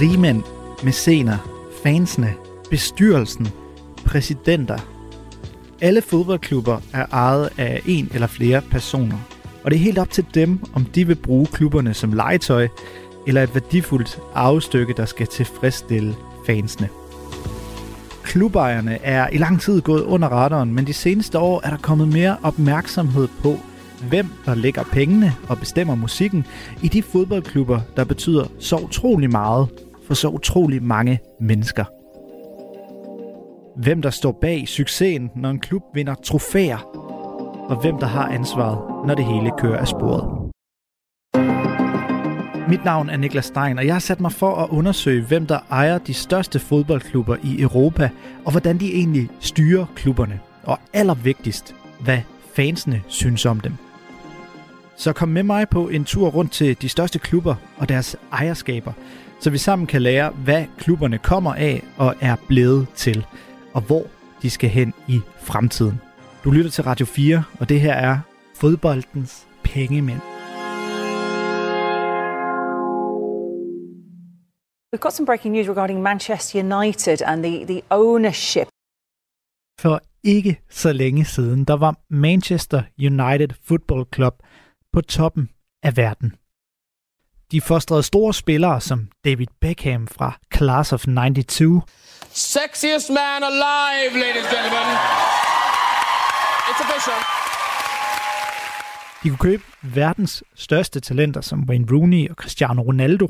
[0.00, 0.42] Rigmænd,
[0.84, 1.38] mæscener,
[1.82, 2.34] fansene,
[2.70, 3.48] bestyrelsen,
[4.04, 4.78] præsidenter.
[5.80, 9.18] Alle fodboldklubber er ejet af en eller flere personer,
[9.64, 12.68] og det er helt op til dem, om de vil bruge klubberne som legetøj,
[13.26, 16.14] eller et værdifuldt arvestykke, der skal tilfredsstille
[16.46, 16.88] fansene.
[18.30, 22.08] Klubejerne er i lang tid gået under radaren, men de seneste år er der kommet
[22.08, 23.54] mere opmærksomhed på,
[24.08, 26.46] hvem der lægger pengene og bestemmer musikken
[26.82, 29.68] i de fodboldklubber, der betyder så utrolig meget
[30.06, 31.84] for så utrolig mange mennesker.
[33.76, 36.78] Hvem der står bag succesen, når en klub vinder trofæer,
[37.68, 40.39] og hvem der har ansvaret, når det hele kører af sporet.
[42.70, 45.58] Mit navn er Niklas Stein, og jeg har sat mig for at undersøge, hvem der
[45.70, 48.10] ejer de største fodboldklubber i Europa,
[48.44, 50.40] og hvordan de egentlig styrer klubberne.
[50.62, 52.18] Og allervigtigst, hvad
[52.54, 53.72] fansene synes om dem.
[54.96, 58.92] Så kom med mig på en tur rundt til de største klubber og deres ejerskaber,
[59.40, 63.26] så vi sammen kan lære, hvad klubberne kommer af og er blevet til,
[63.72, 64.06] og hvor
[64.42, 66.00] de skal hen i fremtiden.
[66.44, 68.18] Du lytter til Radio 4, og det her er
[68.56, 70.39] fodboldens pengemænd.
[74.92, 78.68] We've got some breaking news regarding Manchester United and the, the ownership.
[79.80, 84.34] For ikke så længe siden, der var Manchester United Football Club
[84.92, 85.50] på toppen
[85.82, 86.34] af verden.
[87.52, 91.82] De fostrede store spillere som David Beckham fra Class of 92.
[92.30, 94.96] Sexiest man alive, ladies and gentlemen.
[96.70, 97.20] It's official.
[99.22, 103.28] De kunne købe verdens største talenter som Wayne Rooney og Cristiano Ronaldo.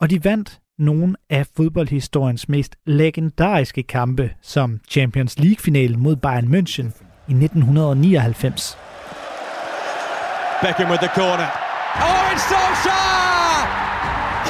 [0.00, 6.86] Og de vandt nogle af fodboldhistoriens mest legendariske kampe, som Champions League-finalen mod Bayern München
[7.28, 8.78] i 1999.
[10.62, 11.48] Beckham with the corner.
[12.06, 13.66] Oh, it's Solskjaer!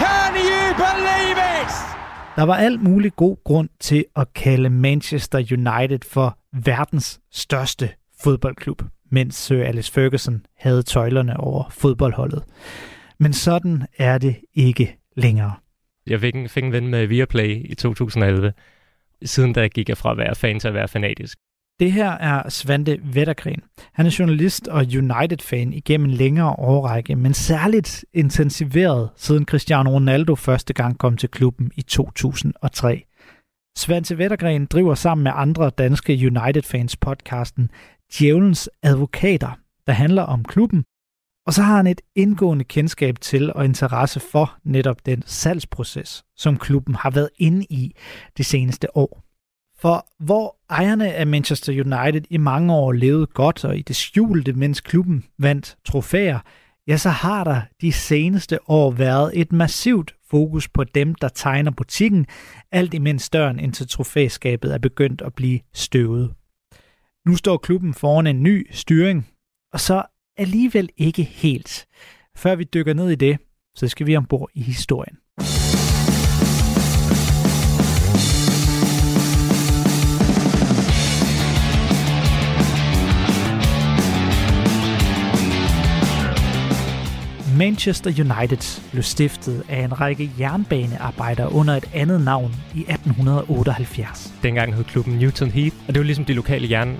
[0.03, 1.73] Can you believe it?
[2.37, 7.91] Der var alt mulig god grund til at kalde Manchester United for verdens største
[8.23, 12.43] fodboldklub, mens Sir Alex Ferguson havde tøjlerne over fodboldholdet.
[13.19, 15.55] Men sådan er det ikke længere.
[16.11, 18.53] Jeg fik en, fik en ven med Viaplay i 2011.
[19.25, 21.39] Siden da gik jeg fra at være fan til at være fanatisk.
[21.81, 23.63] Det her er Svante Vettergren.
[23.93, 30.35] Han er journalist og United-fan igennem en længere årrække, men særligt intensiveret siden Cristiano Ronaldo
[30.35, 33.05] første gang kom til klubben i 2003.
[33.79, 37.71] Svante Vettergren driver sammen med andre danske United-fans podcasten
[38.13, 40.85] Djævelens Advokater, der handler om klubben,
[41.51, 46.59] og så har han et indgående kendskab til og interesse for netop den salgsproces, som
[46.59, 47.97] klubben har været inde i
[48.37, 49.23] det seneste år.
[49.81, 54.53] For hvor ejerne af Manchester United i mange år levede godt og i det skjulte,
[54.53, 56.39] mens klubben vandt trofæer,
[56.87, 61.71] ja, så har der de seneste år været et massivt fokus på dem, der tegner
[61.71, 62.27] butikken,
[62.73, 66.35] alt imens døren ind til trofæskabet er begyndt at blive støvet.
[67.27, 69.29] Nu står klubben foran en ny styring,
[69.73, 70.03] og så
[70.41, 71.87] alligevel ikke helt.
[72.37, 73.39] Før vi dykker ned i det,
[73.75, 75.17] så skal vi ombord i historien.
[87.59, 94.35] Manchester United blev stiftet af en række jernbanearbejdere under et andet navn i 1878.
[94.43, 96.97] Dengang hed klubben Newton Heath, og det var ligesom de lokale jern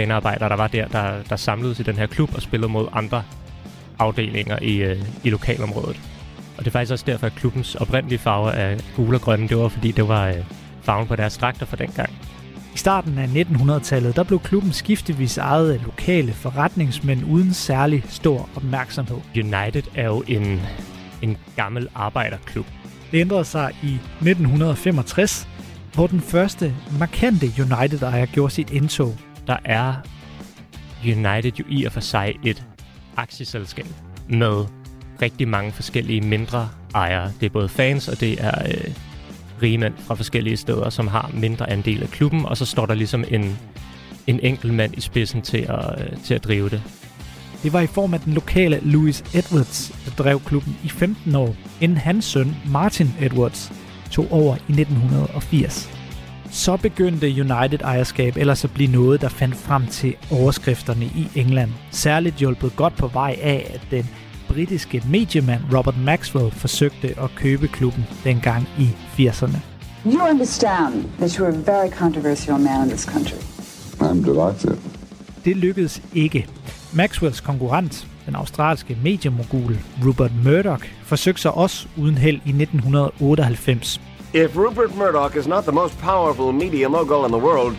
[0.00, 3.22] jernbanearbejdere, der var der, der, der samledes i den her klub og spillede mod andre
[3.98, 6.00] afdelinger i, øh, i lokalområdet.
[6.56, 9.48] Og det er faktisk også derfor, at klubbens oprindelige farver er gule og grønne.
[9.48, 10.44] Det var, fordi det var øh,
[10.82, 12.10] farven på deres dragter fra dengang.
[12.74, 18.48] I starten af 1900-tallet der blev klubben skiftevis ejet af lokale forretningsmænd uden særlig stor
[18.56, 19.18] opmærksomhed.
[19.36, 20.60] United er jo en,
[21.22, 22.66] en gammel arbejderklub.
[23.12, 25.48] Det ændrede sig i 1965,
[25.94, 29.16] hvor den første markante United-ejer gjorde sit indtog.
[29.46, 29.94] Der er
[31.04, 32.66] United jo i og for sig et
[33.16, 33.86] aktieselskab
[34.28, 34.64] med
[35.22, 37.32] rigtig mange forskellige mindre ejere.
[37.40, 38.94] Det er både fans, og det er øh,
[39.62, 43.24] rigmænd fra forskellige steder, som har mindre andel af klubben, og så står der ligesom
[43.28, 43.58] en,
[44.26, 46.82] en enkelt mand i spidsen til at, øh, til at drive det.
[47.62, 51.56] Det var i form af den lokale Louis Edwards, der drev klubben i 15 år,
[51.80, 53.72] inden hans søn Martin Edwards
[54.10, 56.03] tog over i 1980.
[56.54, 61.70] Så begyndte United-ejerskab ellers at blive noget, der fandt frem til overskrifterne i England.
[61.90, 64.10] Særligt hjulpet godt på vej af, at den
[64.48, 69.56] britiske mediemand Robert Maxwell forsøgte at købe klubben dengang i 80'erne.
[70.06, 73.36] You understand that you're a very controversial man in this country.
[74.00, 74.76] I'm delighted.
[75.44, 76.46] det lykkedes ikke.
[76.92, 84.00] Maxwells konkurrent, den australske mediemogul Rupert Murdoch, forsøgte sig også uden held i 1998.
[84.36, 87.76] If Rupert Murdoch is not the most powerful media mogul in the world,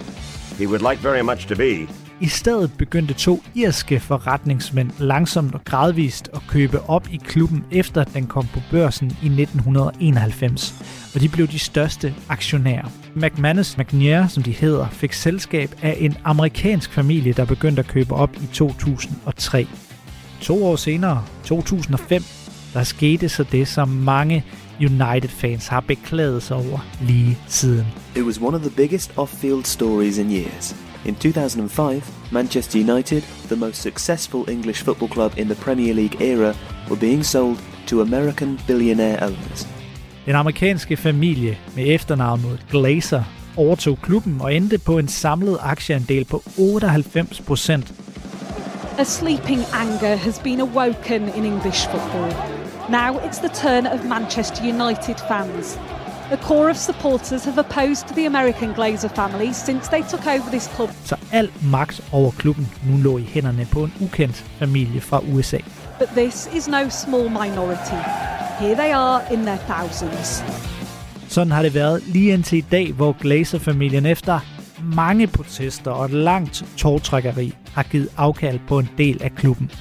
[0.58, 1.88] he would like very much to be.
[2.22, 8.04] I stedet begyndte to irske forretningsmænd langsomt og gradvist at købe op i klubben efter
[8.04, 10.74] den kom på børsen i 1991,
[11.16, 12.92] og de blev de største aktionærer.
[13.16, 18.14] McManus McNair, som de hedder, fik selskab af en amerikansk familie, der begyndte at købe
[18.14, 19.68] op i 2003.
[20.42, 22.24] To år senere, 2005,
[22.74, 24.46] der skete så det, som mange
[24.80, 27.86] United-fans har beklaget sig over lige siden.
[28.16, 30.76] It was one of the biggest off-field stories in years.
[31.06, 36.54] In 2005, Manchester United, the most successful English football club in the Premier League era,
[36.90, 37.58] were being sold
[37.88, 39.68] to American billionaire owners.
[40.26, 43.24] Den amerikanske familie med efternavnet Glazer
[43.58, 47.94] overtog klubben og endte på en samlet aktieandel på 98 procent.
[48.98, 52.55] A sleeping anger has been awoken in English football.
[52.90, 55.80] Now it's the turn of Manchester United fans.
[56.32, 60.70] A core of supporters have opposed the American Glazer family since they took over this
[60.76, 60.90] club.
[61.04, 65.58] Så al magt over klubben nu lå i hænderne på en ukendt familie fra USA.
[66.00, 68.00] But this is no small minority.
[68.60, 70.44] Here they are in their thousands.
[71.30, 74.40] Sådan har det været lige indtil i dag, hvor Glazer-familien efter
[74.96, 79.72] mange protester og et langt tårtrækkeri har givet afkald på en del af klubben.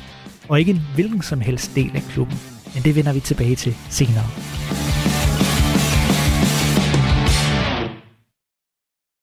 [0.48, 2.53] Og ikke en hvilken som helst del af klubben.
[2.74, 4.24] Men det vender vi tilbage til senere.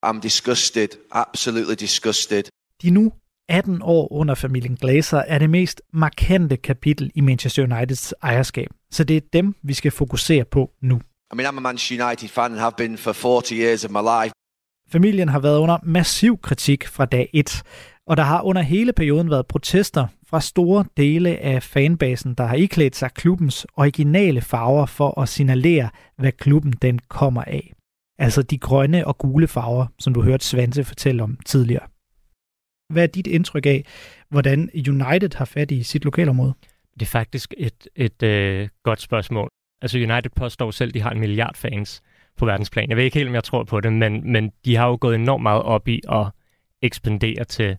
[0.05, 2.43] I'm disgusted, absolutely disgusted.
[2.81, 3.11] De nu
[3.49, 8.67] 18 år under familien Glazer er det mest markante kapitel i Manchester Uniteds ejerskab.
[8.91, 11.01] Så det er dem, vi skal fokusere på nu.
[11.33, 14.01] I mean, I'm a Manchester United fan and have been for 40 years of my
[14.01, 14.33] life.
[14.91, 17.63] Familien har været under massiv kritik fra dag 1,
[18.07, 22.55] og der har under hele perioden været protester fra store dele af fanbasen, der har
[22.55, 27.73] iklædt sig klubbens originale farver for at signalere, hvad klubben den kommer af.
[28.19, 31.87] Altså de grønne og gule farver, som du hørte Svante fortælle om tidligere.
[32.93, 33.85] Hvad er dit indtryk af,
[34.29, 36.53] hvordan United har fat i sit lokalområde?
[36.93, 39.49] Det er faktisk et, et øh, godt spørgsmål.
[39.81, 42.01] Altså United påstår selv, at de har en milliard fans
[42.37, 42.89] på verdensplan.
[42.89, 45.15] Jeg ved ikke helt, om jeg tror på det, men, men de har jo gået
[45.15, 46.27] enormt meget op i at
[46.81, 47.77] ekspandere til,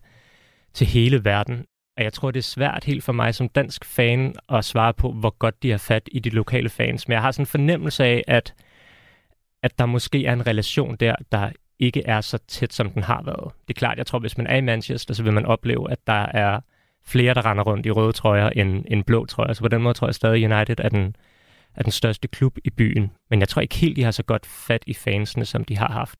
[0.73, 1.65] til hele verden.
[1.97, 5.11] Og jeg tror, det er svært helt for mig som dansk fan at svare på,
[5.11, 7.07] hvor godt de har fat i de lokale fans.
[7.07, 8.53] Men jeg har sådan en fornemmelse af, at,
[9.63, 11.49] at der måske er en relation der, der
[11.79, 13.53] ikke er så tæt, som den har været.
[13.67, 16.07] Det er klart, jeg tror, hvis man er i Manchester, så vil man opleve, at
[16.07, 16.59] der er
[17.05, 19.53] flere, der render rundt i røde trøjer end, end blå trøjer.
[19.53, 21.15] Så på den måde tror jeg stadig, United er den,
[21.75, 23.11] er den største klub i byen.
[23.29, 25.91] Men jeg tror ikke helt, de har så godt fat i fansene, som de har
[25.91, 26.19] haft.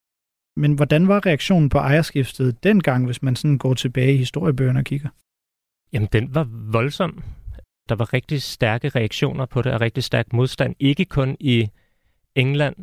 [0.56, 4.86] Men hvordan var reaktionen på ejerskiftet dengang, hvis man sådan går tilbage i historiebøgerne og
[4.86, 5.10] kigger?
[5.94, 7.24] Jamen, den var voldsom.
[7.90, 10.76] Der var rigtig stærke reaktioner på det, og rigtig stærk modstand.
[10.80, 11.70] Ikke kun i
[12.36, 12.76] England.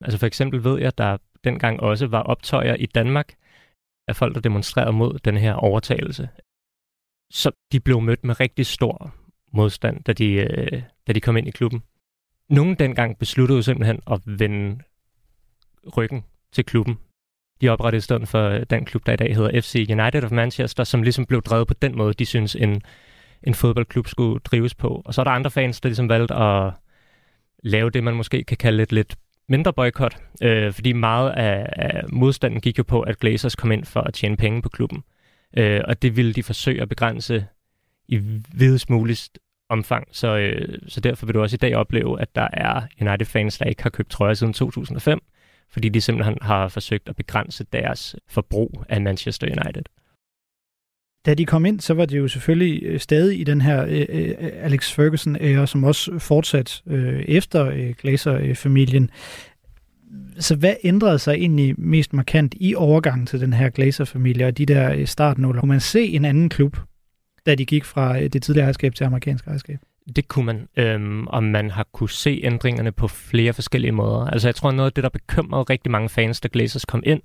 [0.00, 3.34] Altså for eksempel ved jeg, at der dengang også var optøjer i Danmark
[4.08, 6.28] af folk, der demonstrerede mod den her overtagelse.
[7.30, 9.14] Så de blev mødt med rigtig stor
[9.52, 11.82] modstand, da de, øh, da de kom ind i klubben.
[12.48, 14.82] Nogen dengang besluttede simpelthen at vende
[15.96, 16.98] ryggen til klubben.
[17.60, 20.30] De oprettede i stedet for øh, den klub, der i dag hedder FC United of
[20.30, 22.82] Manchester, som ligesom blev drevet på den måde, de synes en,
[23.42, 25.02] en fodboldklub skulle drives på.
[25.04, 26.72] Og så er der andre fans, der ligesom valgte at
[27.62, 29.16] lave det, man måske kan kalde et lidt
[29.48, 33.84] mindre boykot, øh, fordi meget af, af modstanden gik jo på, at Glazers kom ind
[33.84, 35.02] for at tjene penge på klubben.
[35.56, 37.46] Øh, og det ville de forsøge at begrænse
[38.08, 38.16] i
[38.52, 39.38] videst muligt
[39.68, 40.08] omfang.
[40.12, 43.64] Så, øh, så derfor vil du også i dag opleve, at der er United-fans, der
[43.64, 45.20] ikke har købt trøjer siden 2005,
[45.70, 49.82] fordi de simpelthen har forsøgt at begrænse deres forbrug af Manchester United.
[51.26, 54.06] Da de kom ind, så var det jo selvfølgelig øh, stadig i den her øh,
[54.08, 59.10] øh Alex Ferguson-ære, som også fortsat øh, efter øh, Glazer-familien.
[60.38, 64.66] Så hvad ændrede sig egentlig mest markant i overgangen til den her Glazer-familie og de
[64.66, 65.60] der øh, startnuller?
[65.60, 66.76] Kunne man se en anden klub,
[67.46, 69.78] da de gik fra det tidligere ejerskab til amerikansk ejerskab?
[70.16, 74.26] Det kunne man, øhm, og man har kunne se ændringerne på flere forskellige måder.
[74.26, 77.22] Altså jeg tror, noget af det, der bekymrede rigtig mange fans, da Glazers kom ind,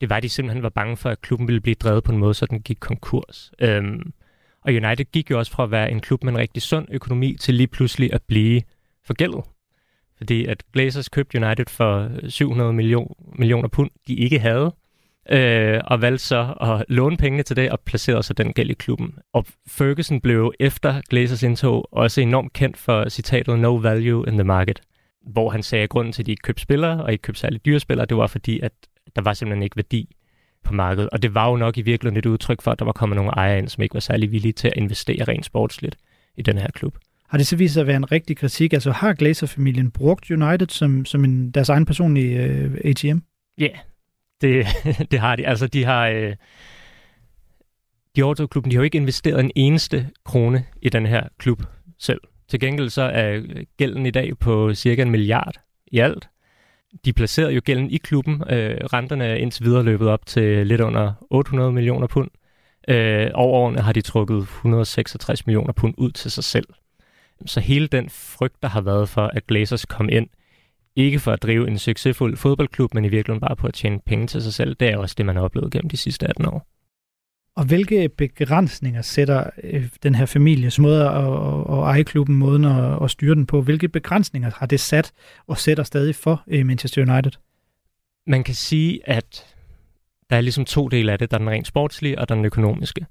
[0.00, 2.18] det var, at de simpelthen var bange for, at klubben ville blive drevet på en
[2.18, 3.52] måde, så den gik konkurs.
[3.60, 4.12] Øhm,
[4.60, 7.36] og United gik jo også fra at være en klub med en rigtig sund økonomi
[7.40, 8.62] til lige pludselig at blive
[9.06, 9.44] forgældet.
[10.16, 14.74] Fordi at Glazers købte United for 700 million, millioner pund, de ikke havde,
[15.30, 18.74] øh, og valgte så at låne pengene til det og placerede så den gæld i
[18.74, 19.14] klubben.
[19.32, 24.44] Og Ferguson blev efter Glazers indtog også enormt kendt for citatet No value in the
[24.44, 24.80] market,
[25.26, 27.64] hvor han sagde, at grunden til, at de ikke købte spillere, og ikke købte særligt
[27.64, 28.72] dyre spillere, det var fordi, at
[29.16, 30.16] der var simpelthen ikke værdi
[30.64, 31.10] på markedet.
[31.10, 33.30] Og det var jo nok i virkeligheden et udtryk for, at der var kommet nogle
[33.30, 35.96] ejere ind, som ikke var særlig villige til at investere rent sportsligt
[36.36, 36.98] i den her klub.
[37.28, 38.72] Har det så vist sig at være en rigtig kritik?
[38.72, 43.18] Altså har Glazer-familien brugt United som, som en, deres egen personlige uh, ATM?
[43.58, 43.78] Ja, yeah,
[44.44, 44.66] det,
[45.10, 45.46] det har de.
[45.46, 46.06] Altså de har...
[46.06, 46.36] Øh,
[48.16, 51.62] de overtog klubben, de har jo ikke investeret en eneste krone i den her klub
[51.98, 52.20] selv.
[52.48, 56.28] Til gengæld så er øh, gælden i dag på cirka en milliard i alt.
[57.04, 58.34] De placerede jo gælden i klubben.
[58.50, 62.30] Øh, renterne er indtil videre løbet op til lidt under 800 millioner pund.
[62.88, 66.66] Øh, over årene har de trukket 166 millioner pund ud til sig selv.
[67.46, 70.28] Så hele den frygt, der har været for, at Glazers kom ind,
[70.96, 74.26] ikke for at drive en succesfuld fodboldklub, men i virkeligheden bare på at tjene penge
[74.26, 76.66] til sig selv, det er også det, man har oplevet gennem de sidste 18 år.
[77.56, 81.14] Og hvilke begrænsninger sætter øh, den her families måde at,
[81.74, 85.12] at, eje klubben, måden at, at styre den på, hvilke begrænsninger har det sat
[85.46, 87.32] og sætter stadig for øh, Manchester United?
[88.26, 89.56] Man kan sige, at
[90.30, 91.30] der er ligesom to dele af det.
[91.30, 93.06] Der er den rent sportslige og den økonomiske.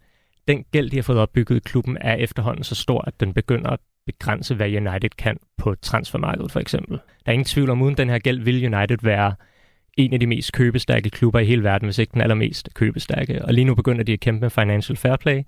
[0.48, 3.70] Den gæld, de har fået opbygget i klubben, er efterhånden så stor, at den begynder
[3.70, 6.98] at begrænse, hvad United kan på transfermarkedet for eksempel.
[6.98, 9.36] Der er ingen tvivl om, uden den her gæld vil United være
[9.98, 13.46] en af de mest købestærke klubber i hele verden, hvis ikke den allermest købestærke.
[13.46, 15.44] Og lige nu begynder de at kæmpe med financial fair play,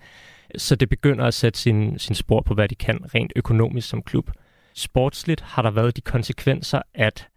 [0.58, 4.02] så det begynder at sætte sin, sin spor på, hvad de kan rent økonomisk som
[4.02, 4.32] klub.
[4.74, 7.28] Sportsligt har der været de konsekvenser, at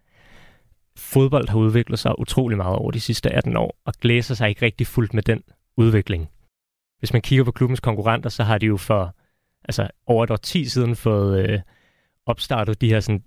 [0.97, 4.65] fodbold har udviklet sig utrolig meget over de sidste 18 år, og glæser sig ikke
[4.65, 5.43] rigtig fuldt med den
[5.77, 6.29] udvikling.
[6.99, 9.15] Hvis man kigger på klubbens konkurrenter, så har de jo for
[9.69, 11.59] altså, over et år 10 siden fået øh,
[12.25, 13.23] opstartet de her sådan,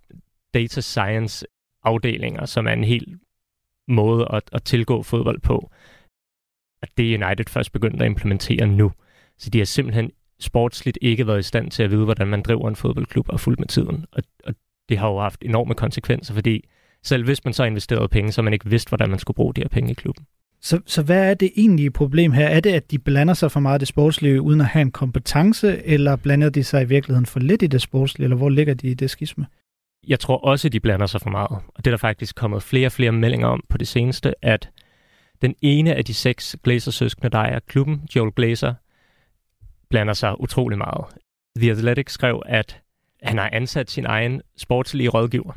[0.54, 1.46] data science
[1.84, 3.08] afdelinger, som er en helt
[3.88, 5.70] måde at, at tilgå fodbold på.
[6.82, 8.92] At det United først begyndt at implementere nu.
[9.38, 12.68] Så de har simpelthen sportsligt ikke været i stand til at vide, hvordan man driver
[12.68, 14.06] en fodboldklub og fuldt med tiden.
[14.12, 14.54] Og, og
[14.88, 16.68] det har jo haft enorme konsekvenser, fordi
[17.02, 19.60] selv hvis man så investerede penge, så man ikke vidste, hvordan man skulle bruge de
[19.60, 20.26] her penge i klubben.
[20.62, 22.48] Så, så hvad er det egentlige problem her?
[22.48, 24.90] Er det, at de blander sig for meget i det sportslige, uden at have en
[24.90, 28.74] kompetence, eller blander de sig i virkeligheden for lidt i det sportslige, eller hvor ligger
[28.74, 29.46] de i det skisme?
[30.06, 31.50] Jeg tror også, at de blander sig for meget.
[31.50, 34.70] Og det er der faktisk kommet flere og flere meldinger om på det seneste, at
[35.42, 38.74] den ene af de seks Glazer-søskende, der er klubben, Joel Glazer,
[39.90, 41.04] blander sig utrolig meget.
[41.56, 42.80] The Athletic skrev, at
[43.22, 45.52] han har ansat sin egen sportslige rådgiver,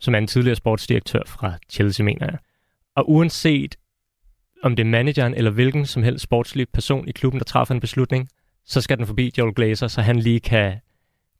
[0.00, 2.38] som er en tidligere sportsdirektør fra Chelsea, mener jeg.
[2.96, 3.76] Og uanset
[4.62, 7.80] om det er manageren eller hvilken som helst sportslig person i klubben, der træffer en
[7.80, 8.28] beslutning,
[8.64, 10.76] så skal den forbi Joel Glazer, så han lige kan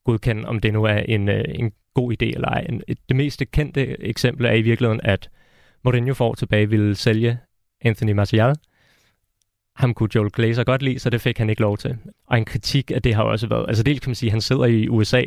[0.04, 2.66] godkende, om det nu er en, øh, en god idé eller ej.
[3.08, 5.30] Det mest kendte eksempel er i virkeligheden, at
[5.84, 7.38] Mourinho for tilbage ville sælge
[7.80, 8.56] Anthony Martial.
[9.76, 11.96] Ham kunne Joel Glazer godt lide, så det fik han ikke lov til.
[12.26, 14.40] Og en kritik af det har også været, altså dels kan man sige, at han
[14.40, 15.22] sidder i USA,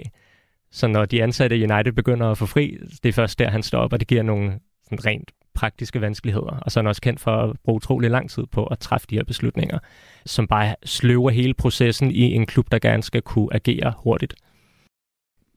[0.72, 3.64] så når de ansatte i United begynder at få fri, det er først der, han
[3.64, 6.60] står op, og det giver nogle sådan rent praktiske vanskeligheder.
[6.62, 9.08] Og så er han også kendt for at bruge utrolig lang tid på at træffe
[9.10, 9.80] de her beslutninger,
[10.26, 14.36] som bare sløver hele processen i en klub, der gerne skal kunne agere hurtigt.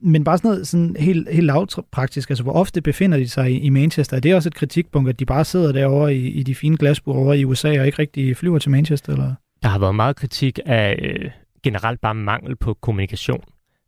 [0.01, 3.59] Men bare sådan noget sådan helt, helt lavpraktisk, altså hvor ofte befinder de sig i,
[3.59, 4.17] i Manchester?
[4.17, 7.15] Er det også et kritikpunkt, at de bare sidder derovre i, i de fine glasbord
[7.15, 9.13] over i USA og ikke rigtig flyver til Manchester?
[9.13, 9.33] Eller?
[9.63, 11.31] Der har været meget kritik af øh,
[11.63, 13.43] generelt bare mangel på kommunikation.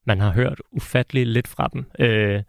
[0.07, 1.85] Man har hørt ufatteligt lidt fra dem.
[1.99, 2.43] Øh,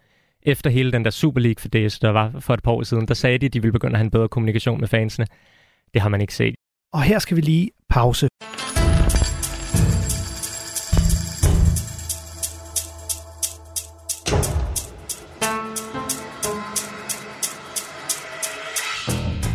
[0.47, 3.09] efter hele den der Super League for det, der var for et par år siden,
[3.09, 5.26] der sagde de, at de ville begynde at have en bedre kommunikation med fansene.
[5.95, 6.55] Det har man ikke set.
[6.93, 8.29] Og her skal vi lige pause.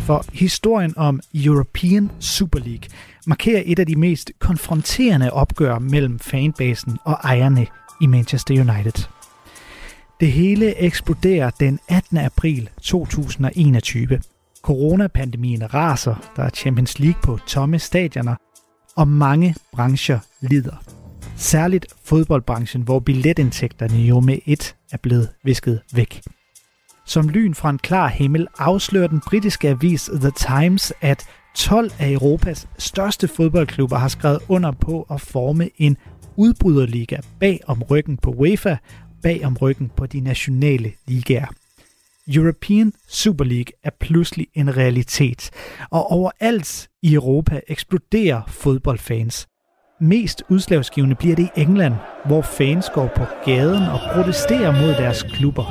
[0.06, 2.88] For historien om European Super League
[3.26, 7.66] markerer et af de mest konfronterende opgør mellem fanbasen og ejerne
[8.00, 9.21] i Manchester United.
[10.22, 12.18] Det hele eksploderer den 18.
[12.18, 14.20] april 2021.
[14.62, 18.34] Coronapandemien raser, der er Champions League på tomme stadioner,
[18.96, 20.84] og mange brancher lider.
[21.36, 26.22] Særligt fodboldbranchen, hvor billetindtægterne jo med et er blevet visket væk.
[27.06, 31.24] Som lyn fra en klar himmel afslører den britiske avis The Times, at
[31.54, 35.96] 12 af Europas største fodboldklubber har skrevet under på at forme en
[36.36, 38.76] udbryderliga bag om ryggen på UEFA,
[39.22, 41.46] bag om ryggen på de nationale ligaer.
[42.28, 45.50] European Super League er pludselig en realitet,
[45.90, 49.48] og overalt i Europa eksploderer fodboldfans.
[50.00, 55.22] Mest udslagsgivende bliver det i England, hvor fans går på gaden og protesterer mod deres
[55.22, 55.64] klubber.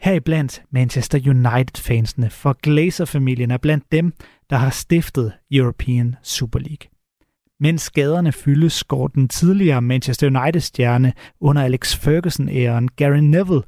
[0.00, 4.12] Heriblandt Manchester United-fansene, for Glazer-familien er blandt dem,
[4.50, 6.90] der har stiftet European Super League.
[7.60, 13.62] Mens skaderne fyldes, går den tidligere Manchester United-stjerne under Alex Ferguson-æren Gary Neville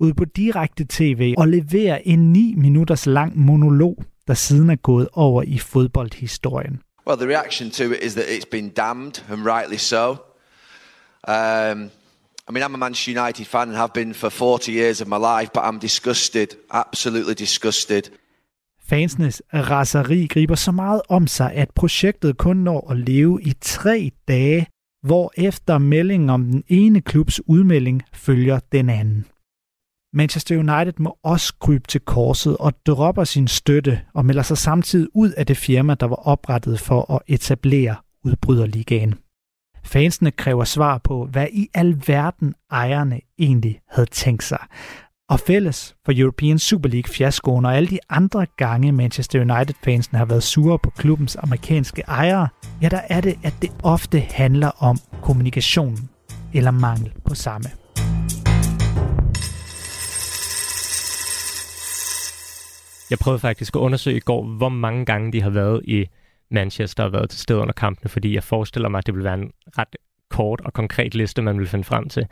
[0.00, 5.08] ud på direkte tv og leverer en 9 minutters lang monolog, der siden er gået
[5.12, 6.80] over i fodboldhistorien.
[7.06, 10.10] Well, the reaction to it is that it's been damned, and rightly so.
[11.28, 11.90] Um,
[12.48, 15.16] I mean, I'm a Manchester United fan and have been for 40 years of my
[15.16, 18.10] life, but I'm disgusted, absolutely disgusted.
[18.88, 24.10] Fansenes raseri griber så meget om sig, at projektet kun når at leve i tre
[24.28, 24.66] dage,
[25.02, 29.26] hvor efter meldingen om den ene klubs udmelding følger den anden.
[30.12, 35.08] Manchester United må også krybe til korset og dropper sin støtte og melder sig samtidig
[35.14, 39.14] ud af det firma, der var oprettet for at etablere udbryderligaen.
[39.84, 44.66] Fansene kræver svar på, hvad i alverden ejerne egentlig havde tænkt sig.
[45.30, 50.24] Og fælles for European Super League fiaskoen og alle de andre gange Manchester United-fansen har
[50.24, 52.48] været sure på klubbens amerikanske ejere,
[52.82, 55.96] ja, der er det, at det ofte handler om kommunikation
[56.54, 57.68] eller mangel på samme.
[63.10, 66.06] Jeg prøvede faktisk at undersøge i går, hvor mange gange de har været i
[66.50, 69.34] Manchester og været til stede under kampene, fordi jeg forestiller mig, at det vil være
[69.34, 69.96] en ret
[70.30, 72.26] kort og konkret liste, man vil finde frem til.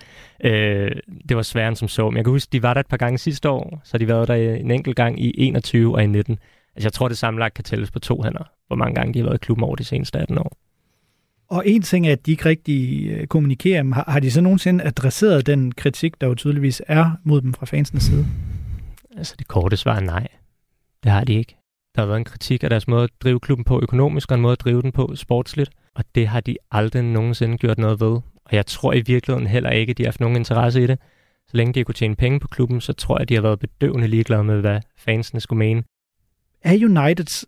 [0.45, 0.91] Øh,
[1.29, 2.11] det var sværere end som så.
[2.11, 4.29] Men jeg kan huske, de var der et par gange sidste år, så de været
[4.29, 6.39] der en enkelt gang i 21 og i 19.
[6.77, 9.25] Altså jeg tror, det sammenlagt kan tælles på to hænder, hvor mange gange de har
[9.25, 10.57] været i klubben over de seneste 18 år.
[11.49, 13.95] Og en ting er, at de ikke rigtig øh, kommunikerer.
[13.95, 17.67] Har, har de så nogensinde adresseret den kritik, der jo tydeligvis er mod dem fra
[17.67, 18.27] fansens side?
[19.17, 20.29] Altså det korte svar er nej.
[21.03, 21.57] Det har de ikke.
[21.95, 24.41] Der har været en kritik af deres måde at drive klubben på økonomisk, og en
[24.41, 25.71] måde at drive den på sportsligt.
[25.97, 28.21] Og det har de aldrig nogensinde gjort noget ved.
[28.45, 30.99] Og jeg tror i virkeligheden heller ikke, at de har haft nogen interesse i det.
[31.49, 33.61] Så længe de kunne tjene penge på klubben, så tror jeg, at de har været
[33.61, 35.83] bedøvende ligeglade med, hvad fansene skulle mene.
[36.63, 37.45] Er Uniteds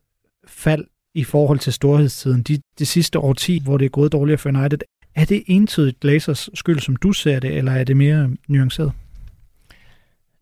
[0.46, 4.48] fald i forhold til storhedstiden, de, de sidste årti, hvor det er gået dårligere for
[4.48, 4.78] United,
[5.14, 8.92] er det entydigt Glazers skyld, som du ser det, eller er det mere nuanceret?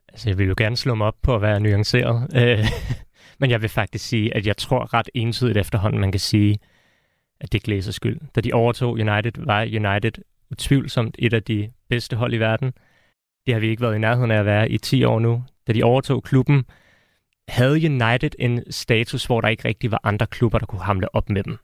[0.09, 2.37] Altså, jeg vil jo gerne slå mig op på at være nuanceret.
[2.37, 2.65] Øh,
[3.41, 6.59] men jeg vil faktisk sige, at jeg tror ret entydigt efterhånden, man kan sige,
[7.41, 8.21] af det er Glazers skyld.
[8.35, 12.73] Da de overtog United, var United utvivlsomt et af de bedste hold i verden.
[13.47, 15.45] Det har vi ikke været i nærheden af at være i 10 år nu.
[15.67, 16.65] Da de overtog klubben,
[17.49, 21.31] havde United en status, hvor der ikke rigtig var andre klubber, der kunne hamle op
[21.31, 21.59] med dem.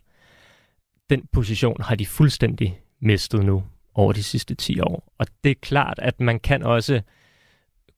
[1.11, 5.13] Den position har de fuldstændig mistet nu over de sidste 10 år.
[5.19, 7.03] Og det er klart, at man kan også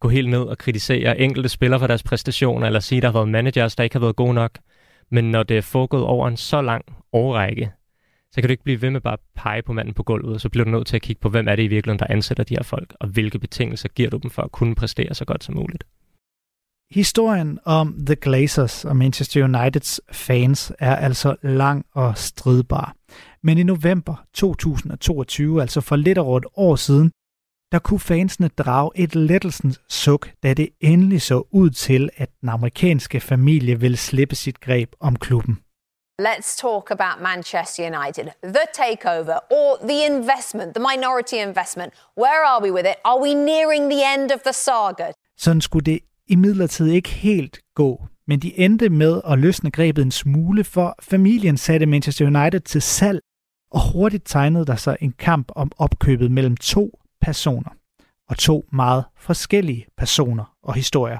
[0.00, 3.18] gå helt ned og kritisere enkelte spillere for deres præstationer, eller sige, at der har
[3.18, 4.58] været managers, der ikke har været gode nok.
[5.14, 7.72] Men når det er foregået over en så lang årrække,
[8.32, 10.40] så kan du ikke blive ved med bare at pege på manden på gulvet, og
[10.40, 12.44] så bliver du nødt til at kigge på, hvem er det i virkeligheden, der ansætter
[12.44, 15.44] de her folk, og hvilke betingelser giver du dem for at kunne præstere så godt
[15.44, 15.84] som muligt.
[16.90, 22.94] Historien om The Glazers og Manchester Uniteds fans er altså lang og stridbar.
[23.42, 27.10] Men i november 2022, altså for lidt over et år siden,
[27.72, 32.48] der kunne fansene drage et lettelsens suk, da det endelig så ud til, at den
[32.48, 35.58] amerikanske familie ville slippe sit greb om klubben.
[36.22, 38.26] Let's talk about Manchester United.
[38.44, 41.92] The takeover or the investment, the minority investment.
[42.16, 42.96] Where are we with it?
[43.04, 45.06] Are we nearing the end of the saga?
[45.38, 50.10] Sådan skulle det imidlertid ikke helt gå, men de endte med at løsne grebet en
[50.10, 53.20] smule, for familien satte Manchester United til salg,
[53.70, 57.70] og hurtigt tegnede der sig en kamp om opkøbet mellem to personer,
[58.28, 61.18] og to meget forskellige personer og historier.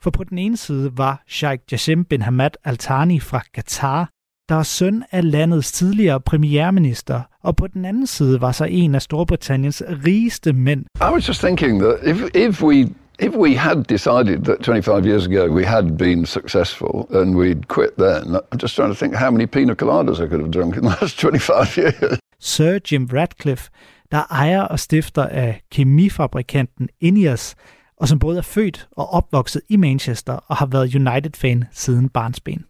[0.00, 4.10] For på den ene side var Sheikh Jassim bin Hamad Al Thani fra Qatar,
[4.48, 8.94] der er søn af landets tidligere premierminister, og på den anden side var så en
[8.94, 10.84] af Storbritanniens rigeste mænd.
[11.00, 12.88] I was just thinking that if, if we
[13.18, 17.90] if we had decided that 25 years ago we had been successful and we'd quit
[17.98, 20.82] then, I'm just trying to think how many pina coladas I could have drunk in
[20.82, 22.18] the last 25 years.
[22.38, 23.70] Sir Jim Radcliffe,
[24.10, 27.54] der er ejer og stifter af kemifabrikanten Ineos,
[27.96, 32.64] og som både er født og opvokset i Manchester og har været United-fan siden barnsben.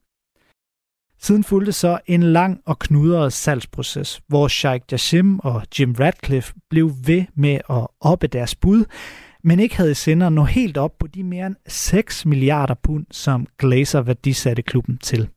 [1.18, 6.92] Siden fulgte så en lang og knudret salgsproces, hvor Sheikh Jassim og Jim Radcliffe blev
[7.07, 8.85] ved med at oppe deres bud,
[9.44, 13.46] men ikke havde sender nå helt op på de mere end 6 milliarder pund, som
[13.59, 15.29] Glazer værdisatte klubben til.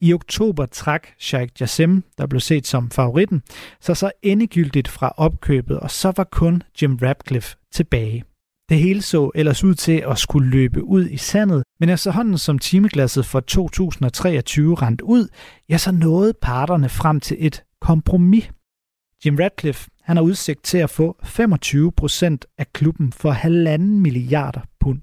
[0.00, 3.42] I oktober trak Sheikh Jassim, der blev set som favoritten,
[3.80, 8.24] så så endegyldigt fra opkøbet, og så var kun Jim Radcliffe tilbage.
[8.68, 12.58] Det hele så ellers ud til at skulle løbe ud i sandet, men efterhånden som
[12.58, 15.28] timeglasset for 2023 rent ud,
[15.68, 18.50] ja, så nåede parterne frem til et kompromis.
[19.24, 24.60] Jim Radcliffe han har udsigt til at få 25 procent af klubben for halvanden milliarder
[24.80, 25.00] pund.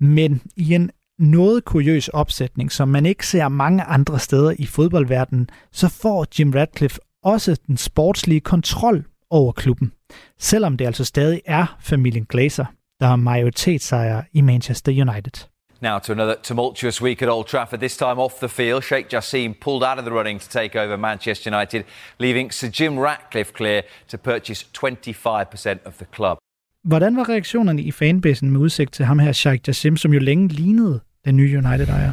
[0.00, 5.48] Men i en noget kuriøs opsætning, som man ikke ser mange andre steder i fodboldverdenen,
[5.72, 9.92] så får Jim Radcliffe også den sportslige kontrol over klubben,
[10.38, 12.64] selvom det altså stadig er familien Glazer,
[13.00, 15.46] der er majoritetsejer i Manchester United.
[15.80, 18.82] Now to another tumultuous week at Old Trafford, this time off the field.
[18.82, 21.84] Sheikh Jassim pulled out of the running to take over Manchester United,
[22.18, 26.38] leaving Sir Jim Ratcliffe clear to purchase 25% of the club.
[26.86, 30.48] Hvordan var reaktionerne i fanbasen med udsigt til ham her, Sheikh Jassim, som jo længe
[30.48, 32.12] lignede den nye United-ejer?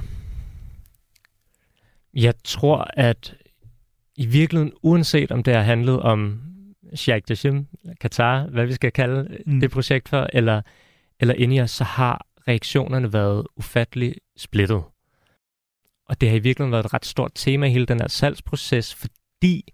[2.14, 3.36] Jeg tror, at
[4.16, 6.42] i virkeligheden, uanset om det har handlet om
[6.96, 7.66] Sheikh Jassim,
[8.02, 9.60] Qatar, hvad vi skal kalde mm.
[9.60, 10.62] det projekt for, eller,
[11.20, 14.84] eller Ineos, så har reaktionerne været ufattelig splittet.
[16.06, 18.96] Og det har i virkeligheden været et ret stort tema i hele den her salgsproces,
[18.96, 19.74] fordi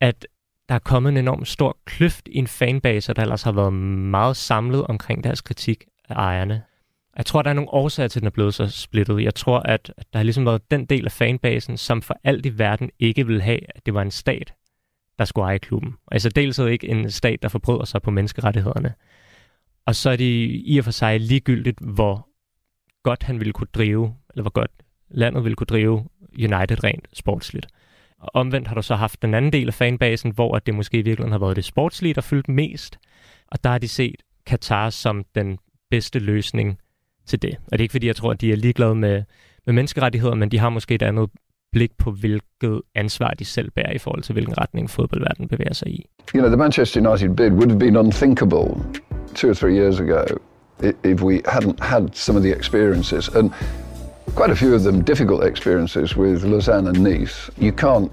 [0.00, 0.26] at
[0.68, 4.36] der er kommet en enorm stor kløft i en fanbase, der ellers har været meget
[4.36, 6.62] samlet omkring deres kritik af ejerne.
[7.16, 9.22] Jeg tror, der er nogle årsager til, at den er blevet så splittet.
[9.22, 12.58] Jeg tror, at der har ligesom været den del af fanbasen, som for alt i
[12.58, 14.54] verden ikke vil have, at det var en stat,
[15.18, 15.94] der skulle eje klubben.
[16.12, 18.94] Altså dels er ikke en stat, der forbryder sig på menneskerettighederne.
[19.86, 22.28] Og så er det i og for sig ligegyldigt, hvor
[23.02, 24.70] godt han ville kunne drive, eller hvor godt
[25.08, 26.04] landet ville kunne drive
[26.38, 27.66] United rent sportsligt.
[28.20, 31.02] Og omvendt har du så haft den anden del af fanbasen, hvor det måske i
[31.02, 32.98] virkeligheden har været det sportslige, der fyldt mest.
[33.48, 35.58] Og der har de set Katar som den
[35.90, 36.78] bedste løsning
[37.26, 37.56] til det.
[37.66, 39.22] Og det er ikke fordi, jeg tror, at de er ligeglade med,
[39.66, 41.30] med menneskerettigheder, men de har måske et andet
[41.72, 45.88] blik på, hvilket ansvar de selv bærer i forhold til, hvilken retning fodboldverdenen bevæger sig
[45.88, 46.06] i.
[46.34, 48.66] You know, the Manchester United bid would have been unthinkable
[49.34, 50.24] two or three years ago
[51.04, 53.28] if we hadn't had some of the experiences.
[53.28, 53.50] And
[54.36, 57.48] quite a few of them difficult experiences with Lausanne and Nice.
[57.56, 58.12] You can't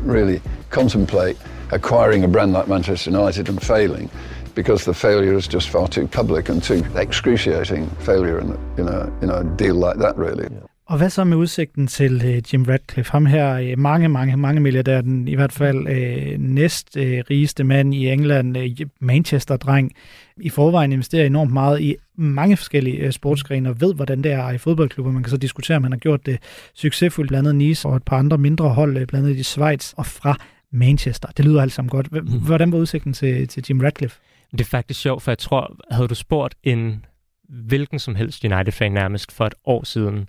[0.00, 1.38] really contemplate
[1.70, 4.10] acquiring a brand like Manchester United and failing
[4.56, 9.12] because the failure is just far too public and too excruciating failure in, in, a,
[9.22, 10.48] in a deal like that, really.
[10.50, 10.73] Yeah.
[10.86, 13.12] Og hvad så med udsigten til uh, Jim Radcliffe?
[13.12, 17.64] Ham her, uh, mange, mange, mange milliardær, den i hvert fald uh, næst uh, rigeste
[17.64, 19.92] mand i England, uh, Manchester-dreng,
[20.36, 24.50] i forvejen investerer enormt meget i mange forskellige uh, sportsgrene og ved, hvordan det er
[24.50, 25.12] i fodboldklubber.
[25.12, 26.38] Man kan så diskutere, om han har gjort det
[26.74, 29.92] succesfuldt, blandt andet Nice og et par andre mindre hold, uh, blandt andet i Schweiz
[29.92, 30.38] og fra
[30.72, 31.28] Manchester.
[31.28, 32.12] Det lyder alt sammen godt.
[32.12, 32.40] Mhm.
[32.40, 34.20] Hvordan var udsigten til, til Jim Radcliffe?
[34.52, 37.04] Det er faktisk sjovt, for jeg tror, havde du spurgt en
[37.48, 40.28] hvilken som helst United-fan nærmest for et år siden,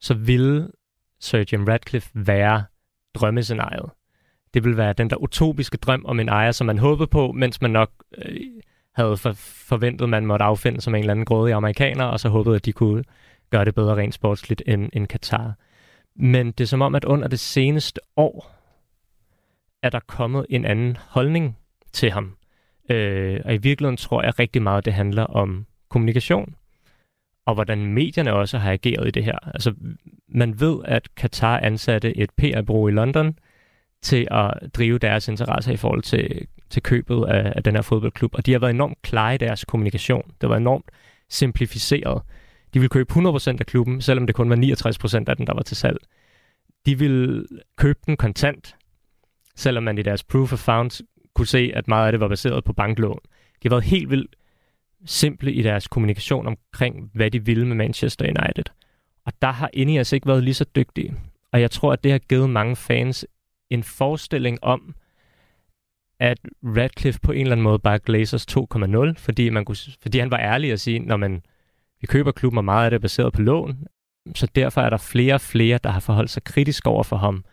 [0.00, 0.70] så ville
[1.20, 2.64] Sir Jim Radcliffe være
[3.14, 3.90] drømmescenariet.
[4.54, 7.60] Det ville være den der utopiske drøm om en ejer, som man håbede på, mens
[7.60, 8.40] man nok øh,
[8.94, 9.32] havde for,
[9.68, 12.72] forventet, man måtte affinde som en eller anden grådig amerikaner, og så håbede, at de
[12.72, 13.04] kunne
[13.50, 15.54] gøre det bedre rent sportsligt end, end Katar.
[16.16, 18.56] Men det er som om, at under det seneste år
[19.82, 21.58] er der kommet en anden holdning
[21.92, 22.36] til ham.
[22.90, 26.54] Øh, og i virkeligheden tror jeg rigtig meget, det handler om kommunikation
[27.46, 29.38] og hvordan medierne også har ageret i det her.
[29.54, 29.74] Altså,
[30.28, 33.38] man ved, at Qatar ansatte et PR-bureau i London
[34.02, 38.34] til at drive deres interesser i forhold til, til købet af, af den her fodboldklub,
[38.34, 40.30] og de har været enormt klare i deres kommunikation.
[40.40, 40.90] Det var enormt
[41.28, 42.22] simplificeret.
[42.74, 45.62] De ville købe 100% af klubben, selvom det kun var 69% af den, der var
[45.62, 45.98] til salg.
[46.86, 48.76] De ville købe den kontant,
[49.56, 51.02] selvom man i deres proof of funds
[51.34, 53.18] kunne se, at meget af det var baseret på banklån.
[53.62, 54.36] De har været helt vildt
[55.06, 58.64] simple i deres kommunikation omkring, hvad de ville med Manchester United.
[59.26, 61.14] Og der har Ineos ikke været lige så dygtige.
[61.52, 63.26] Og jeg tror, at det har givet mange fans
[63.70, 64.94] en forestilling om,
[66.20, 70.30] at Radcliffe på en eller anden måde bare Glazers 2.0, fordi, man kunne, fordi han
[70.30, 71.42] var ærlig at sige, når man
[72.00, 73.86] vi køber klubben, og meget af det er baseret på lån,
[74.34, 77.44] så derfor er der flere og flere, der har forholdt sig kritisk over for ham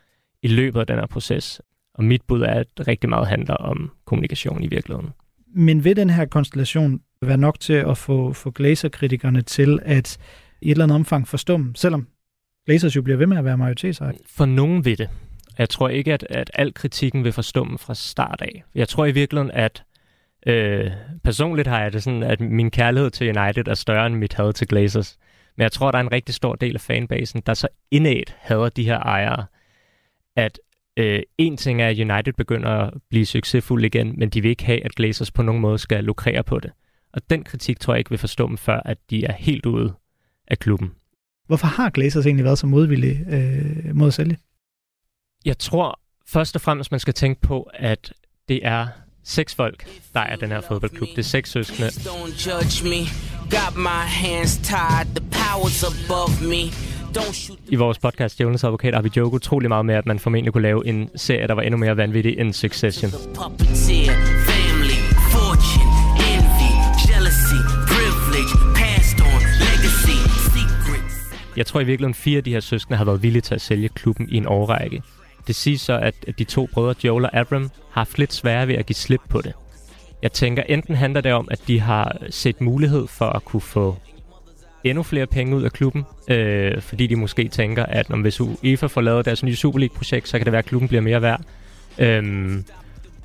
[0.42, 1.62] i løbet af den her proces.
[1.94, 5.10] Og mit bud er, at rigtig meget handler om kommunikation i virkeligheden.
[5.46, 10.18] Men ved den her konstellation være nok til at få, få Glazer-kritikerne til at
[10.62, 12.08] i et eller andet omfang forstå dem, selvom
[12.66, 14.12] Glazers jo bliver ved med at være majoritetsejer?
[14.26, 15.10] For nogen ved det.
[15.58, 18.64] Jeg tror ikke, at, at al kritikken vil forstå dem fra start af.
[18.74, 19.84] Jeg tror i virkeligheden, at
[20.46, 20.90] øh,
[21.24, 24.52] personligt har jeg det sådan, at min kærlighed til United er større end mit had
[24.52, 25.18] til Glazers.
[25.56, 28.68] Men jeg tror, der er en rigtig stor del af fanbasen, der så indæt hader
[28.68, 29.46] de her ejere,
[30.36, 30.58] at
[30.98, 34.64] Øh, en ting er, at United begynder at blive succesfuld igen, men de vil ikke
[34.64, 36.70] have, at Glazers på nogen måde skal lukrere på det.
[37.12, 39.94] Og den kritik tror jeg ikke vil forstå dem, før at de er helt ude
[40.48, 40.92] af klubben.
[41.46, 44.38] Hvorfor har Glazers egentlig været så modvillige øh, mod at sælge?
[45.44, 48.12] Jeg tror først og fremmest, man skal tænke på, at
[48.48, 48.86] det er
[49.24, 51.08] seks folk, der er den her fodboldklub.
[51.08, 51.90] Det er seks søskende.
[57.68, 60.62] I vores podcast, Jonas Advokat, har vi joket utrolig meget med, at man formentlig kunne
[60.62, 63.10] lave en serie, der var endnu mere vanvittig end Succession.
[71.58, 73.88] Jeg tror i virkeligheden, fire af de her søskende har været villige til at sælge
[73.88, 75.02] klubben i en årrække.
[75.46, 78.74] Det siger så, at de to brødre, Joel og Abram, har haft lidt svære ved
[78.74, 79.52] at give slip på det.
[80.22, 83.96] Jeg tænker, enten handler det om, at de har set mulighed for at kunne få
[84.84, 88.86] endnu flere penge ud af klubben, øh, fordi de måske tænker, at når hvis UEFA
[88.86, 91.40] får lavet deres nye Super League-projekt, så kan det være, at klubben bliver mere værd.
[91.98, 92.64] Øhm,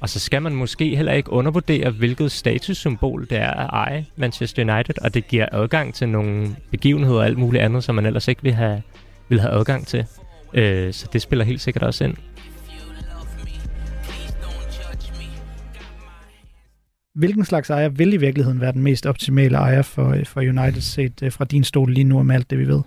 [0.04, 4.74] og så skal man måske heller ikke undervurdere, hvilket statussymbol det er at eje Manchester
[4.74, 8.28] United, og det giver adgang til nogle begivenheder og alt muligt andet, som man ellers
[8.28, 8.82] ikke vil have,
[9.30, 10.06] vil have adgang til.
[10.54, 12.16] Øh, så det spiller helt sikkert også ind.
[17.16, 21.24] Hvilken slags ejer vil i virkeligheden være den mest optimale ejer for, for United set
[21.24, 22.82] øh, fra din stol lige nu med alt det, vi ved?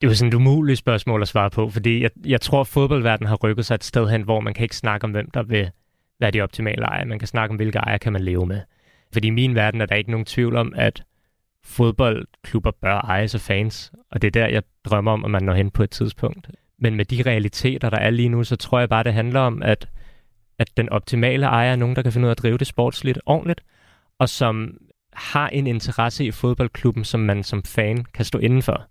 [0.00, 2.66] Det er jo sådan et umuligt spørgsmål at svare på, fordi jeg, jeg tror, at
[2.66, 5.42] fodboldverdenen har rykket sig et sted hen, hvor man kan ikke snakke om, hvem der
[5.42, 5.70] vil
[6.22, 7.04] være de optimale ejer.
[7.04, 8.60] Man kan snakke om, hvilke ejer kan man leve med.
[9.12, 11.02] Fordi i min verden er der ikke nogen tvivl om, at
[11.64, 15.54] fodboldklubber bør ejes af fans, og det er der, jeg drømmer om, at man når
[15.54, 16.50] hen på et tidspunkt.
[16.78, 19.62] Men med de realiteter, der er lige nu, så tror jeg bare, det handler om,
[19.62, 19.88] at,
[20.58, 23.18] at den optimale ejer er nogen, der kan finde ud af at drive det sportsligt
[23.26, 23.60] ordentligt,
[24.18, 24.76] og som
[25.12, 28.86] har en interesse i fodboldklubben, som man som fan kan stå indenfor.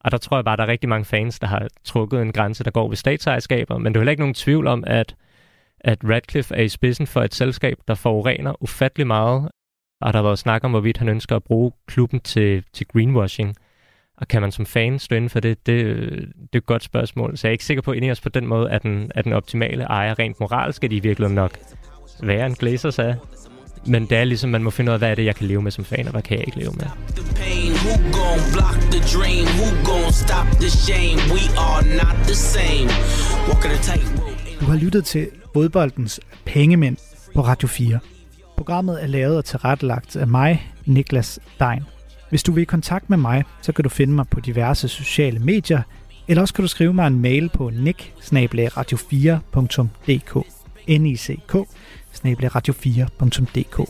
[0.00, 2.32] Og der tror jeg bare, at der er rigtig mange fans, der har trukket en
[2.32, 5.14] grænse, der går ved statsejerskaber, men du er heller ikke nogen tvivl om, at,
[5.84, 9.50] at Radcliffe er i spidsen for et selskab, der forurener ufattelig meget,
[10.00, 13.56] og der har været snak om, hvorvidt han ønsker at bruge klubben til, til greenwashing.
[14.16, 15.66] Og kan man som fan stå inden for det?
[15.66, 15.96] det?
[16.42, 17.36] Det er et godt spørgsmål.
[17.36, 19.32] Så jeg er ikke sikker på, at os på den måde, at den, at den
[19.32, 21.58] optimale ejer rent moralsk skal de i virkeligheden nok
[22.22, 23.16] være en glæser sagde.
[23.86, 25.62] Men det er ligesom, man må finde ud af, hvad er det, jeg kan leve
[25.62, 26.86] med som fan, og hvad kan jeg ikke leve med.
[34.60, 36.96] Du har lyttet til fodboldens pengemænd
[37.34, 37.98] på Radio 4.
[38.56, 41.82] Programmet er lavet og tilrettelagt af mig, Niklas Dein.
[42.30, 45.38] Hvis du vil i kontakt med mig, så kan du finde mig på diverse sociale
[45.38, 45.82] medier,
[46.28, 48.12] eller også kan du skrive mig en mail på nick
[48.96, 50.42] 4dk
[50.98, 51.54] N-I-C-K
[52.48, 53.88] radio4.dk.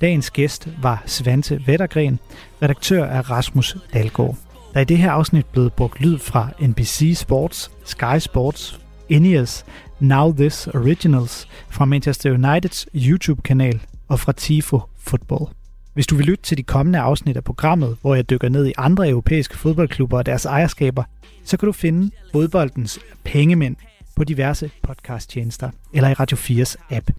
[0.00, 2.18] Dagens gæst var Svante Vettergren,
[2.62, 4.36] redaktør af Rasmus Dalgaard.
[4.72, 9.64] Der er i det her afsnit blevet brugt lyd fra NBC Sports, Sky Sports, Ineos,
[10.00, 15.46] Now This Originals, fra Manchester Uniteds YouTube-kanal og fra Tifo Football.
[15.94, 18.72] Hvis du vil lytte til de kommende afsnit af programmet, hvor jeg dykker ned i
[18.78, 21.04] andre europæiske fodboldklubber og deres ejerskaber,
[21.44, 23.76] så kan du finde fodboldens pengemænd
[24.16, 27.10] på diverse podcasttjenester eller i Radio 4's app.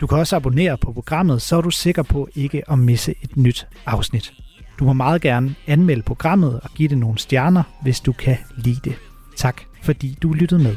[0.00, 3.36] Du kan også abonnere på programmet, så er du sikker på ikke at misse et
[3.36, 4.32] nyt afsnit.
[4.78, 8.80] Du må meget gerne anmelde programmet og give det nogle stjerner, hvis du kan lide
[8.84, 8.94] det.
[9.36, 10.76] Tak fordi du lyttede med.